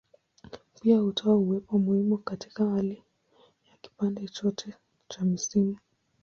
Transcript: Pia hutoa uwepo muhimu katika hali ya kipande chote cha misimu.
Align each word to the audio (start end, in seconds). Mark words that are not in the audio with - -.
Pia 0.81 0.97
hutoa 0.99 1.35
uwepo 1.35 1.79
muhimu 1.79 2.17
katika 2.17 2.65
hali 2.69 3.03
ya 3.71 3.77
kipande 3.81 4.27
chote 4.27 4.73
cha 5.07 5.25
misimu. 5.25 5.77